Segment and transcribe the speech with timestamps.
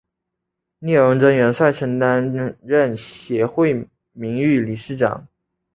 [0.79, 5.27] 聂荣臻元帅曾担任协会名誉理事长。